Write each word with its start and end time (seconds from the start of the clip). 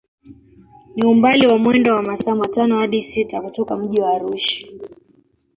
Ni 0.95 1.05
umbali 1.05 1.47
wa 1.47 1.57
mwendo 1.57 1.95
wa 1.95 2.01
masaa 2.03 2.35
matano 2.35 2.79
hadi 2.79 3.01
sita 3.01 3.41
kutoka 3.41 3.77
mji 3.77 4.01
wa 4.01 4.09
Arusha 4.15 4.67